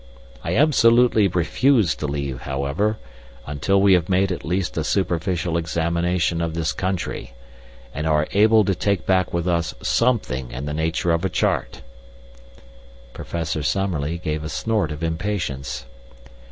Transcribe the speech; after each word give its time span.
I 0.43 0.55
absolutely 0.57 1.27
refuse 1.27 1.93
to 1.97 2.07
leave, 2.07 2.41
however, 2.41 2.97
until 3.45 3.79
we 3.79 3.93
have 3.93 4.09
made 4.09 4.31
at 4.31 4.43
least 4.43 4.75
a 4.75 4.83
superficial 4.83 5.57
examination 5.59 6.41
of 6.41 6.55
this 6.55 6.71
country, 6.73 7.33
and 7.93 8.07
are 8.07 8.25
able 8.31 8.65
to 8.65 8.73
take 8.73 9.05
back 9.05 9.31
with 9.31 9.47
us 9.47 9.75
something 9.83 10.49
in 10.51 10.65
the 10.65 10.73
nature 10.73 11.11
of 11.11 11.23
a 11.23 11.29
chart." 11.29 11.83
Professor 13.13 13.61
Summerlee 13.61 14.17
gave 14.17 14.43
a 14.43 14.49
snort 14.49 14.91
of 14.91 15.03
impatience. 15.03 15.85